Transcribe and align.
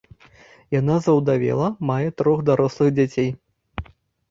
Яна 0.79 0.95
заўдавела, 1.07 1.67
мае 1.91 2.09
трох 2.23 2.43
дарослых 2.49 2.93
дзяцей. 2.99 3.31